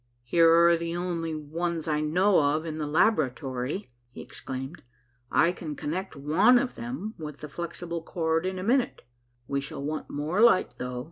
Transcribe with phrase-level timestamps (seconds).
[0.23, 4.81] "Here are the only ones I know of, in the laboratory," he exclaimed.
[5.29, 9.03] "I can connect one of them with the flexible cord in a minute.
[9.47, 10.99] We shall want more light, though.